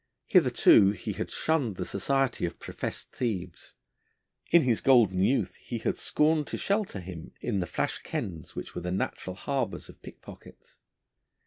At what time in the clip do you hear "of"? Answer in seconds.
2.47-2.57, 9.89-10.01